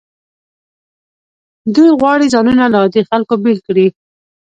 دوی 1.75 1.89
غواړي 1.99 2.25
ځانونه 2.33 2.63
له 2.73 2.77
عادي 2.83 3.01
خلکو 3.09 3.33
بیل 3.43 3.59
کړي. 3.67 3.87